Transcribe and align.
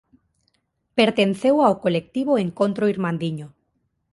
Pertenceu 0.99 1.55
ao 1.61 1.79
colectivo 1.83 2.41
Encontro 2.45 2.85
Irmandiño. 2.93 3.47